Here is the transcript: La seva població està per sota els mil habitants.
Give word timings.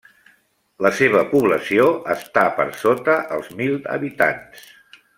La 0.85 0.91
seva 0.99 1.21
població 1.33 1.85
està 2.15 2.47
per 2.61 2.67
sota 2.85 3.21
els 3.39 3.55
mil 3.63 3.79
habitants. 3.99 4.69